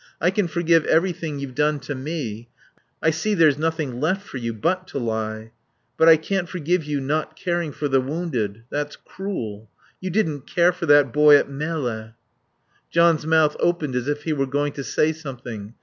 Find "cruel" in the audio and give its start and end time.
8.95-9.69